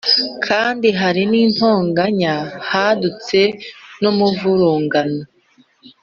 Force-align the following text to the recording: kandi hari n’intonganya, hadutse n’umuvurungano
kandi 0.45 0.87
hari 1.01 1.21
n’intonganya, 1.31 2.35
hadutse 2.69 3.39
n’umuvurungano 4.01 5.21